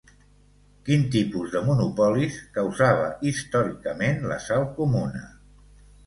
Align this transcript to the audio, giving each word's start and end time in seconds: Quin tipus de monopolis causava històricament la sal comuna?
Quin 0.85 1.01
tipus 1.15 1.51
de 1.55 1.59
monopolis 1.65 2.39
causava 2.55 3.11
històricament 3.31 4.17
la 4.31 4.39
sal 4.47 4.65
comuna? 4.79 5.23